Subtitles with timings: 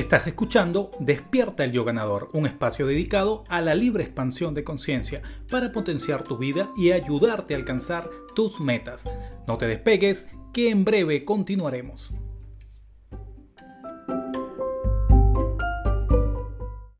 [0.00, 5.20] Estás escuchando Despierta el Yo Ganador, un espacio dedicado a la libre expansión de conciencia
[5.50, 9.06] para potenciar tu vida y ayudarte a alcanzar tus metas.
[9.46, 12.14] No te despegues, que en breve continuaremos.